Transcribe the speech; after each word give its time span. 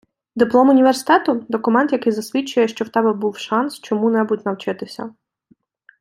Диплом 0.35 0.69
університету– 0.69 1.45
документ, 1.49 1.91
який 1.91 2.11
засвідчує, 2.11 2.67
що 2.67 2.85
в 2.85 2.89
тебе 2.89 3.13
був 3.13 3.37
шанс 3.37 3.79
чому-небудь 3.79 4.45
навчитися. 4.45 5.13